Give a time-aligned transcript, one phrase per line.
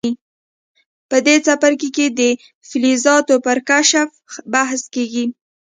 [1.09, 2.21] په دې څپرکي کې د
[2.69, 4.09] فلزاتو پر کشف
[4.53, 5.25] بحث کیږي.